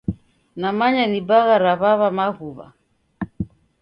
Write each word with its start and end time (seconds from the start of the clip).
Namanya 0.61 1.03
ni 1.11 1.19
bagha 1.29 1.55
ra 1.65 1.73
w'aw'a 1.81 2.07
Maghuwa. 2.17 2.67